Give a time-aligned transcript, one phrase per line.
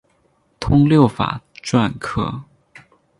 [0.59, 2.41] 通六法篆刻。